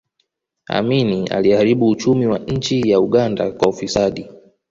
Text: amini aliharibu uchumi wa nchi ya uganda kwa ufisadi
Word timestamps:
amini 0.69 1.27
aliharibu 1.27 1.89
uchumi 1.89 2.27
wa 2.27 2.39
nchi 2.39 2.89
ya 2.89 2.99
uganda 2.99 3.51
kwa 3.51 3.69
ufisadi 3.69 4.29